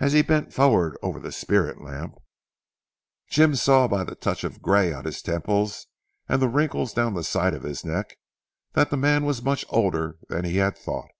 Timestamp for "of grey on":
4.42-5.04